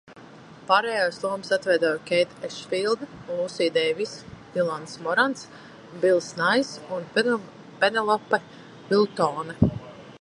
Pārējās 0.69 1.17
lomas 1.25 1.51
atveido 1.57 1.91
Keita 2.11 2.47
Ešfīlda, 2.49 3.09
Lūsija 3.27 3.75
Deivisa, 3.75 4.33
Dilans 4.55 4.97
Morans, 5.09 5.45
Bills 6.07 6.31
Naijs 6.41 6.73
un 6.97 7.07
Penelope 7.85 8.41
Viltone. 8.91 9.61